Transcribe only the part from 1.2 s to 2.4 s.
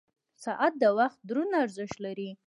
دروند ارزښت لري.